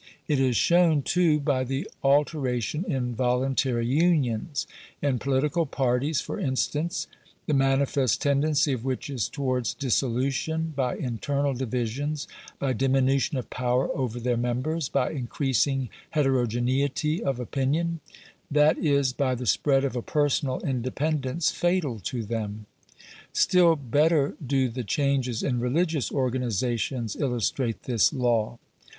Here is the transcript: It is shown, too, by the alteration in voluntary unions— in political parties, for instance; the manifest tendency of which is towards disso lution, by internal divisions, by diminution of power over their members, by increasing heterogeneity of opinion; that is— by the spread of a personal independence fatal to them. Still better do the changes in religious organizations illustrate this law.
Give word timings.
It 0.27 0.39
is 0.39 0.55
shown, 0.57 1.03
too, 1.03 1.39
by 1.39 1.63
the 1.63 1.87
alteration 2.01 2.83
in 2.91 3.13
voluntary 3.13 3.85
unions— 3.85 4.65
in 5.03 5.19
political 5.19 5.67
parties, 5.67 6.21
for 6.21 6.39
instance; 6.39 7.05
the 7.45 7.53
manifest 7.53 8.19
tendency 8.19 8.73
of 8.73 8.83
which 8.83 9.11
is 9.11 9.29
towards 9.29 9.75
disso 9.75 10.11
lution, 10.11 10.73
by 10.73 10.97
internal 10.97 11.53
divisions, 11.53 12.27
by 12.57 12.73
diminution 12.73 13.37
of 13.37 13.51
power 13.51 13.95
over 13.95 14.19
their 14.19 14.37
members, 14.37 14.89
by 14.89 15.11
increasing 15.11 15.87
heterogeneity 16.09 17.21
of 17.23 17.39
opinion; 17.39 17.99
that 18.49 18.79
is— 18.79 19.13
by 19.13 19.35
the 19.35 19.45
spread 19.45 19.83
of 19.85 19.95
a 19.95 20.01
personal 20.01 20.59
independence 20.61 21.51
fatal 21.51 21.99
to 21.99 22.23
them. 22.23 22.65
Still 23.33 23.75
better 23.75 24.35
do 24.43 24.67
the 24.67 24.83
changes 24.83 25.43
in 25.43 25.59
religious 25.59 26.11
organizations 26.11 27.15
illustrate 27.15 27.83
this 27.83 28.11
law. 28.11 28.57